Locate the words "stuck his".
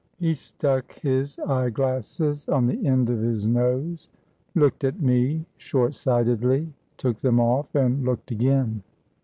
0.33-1.37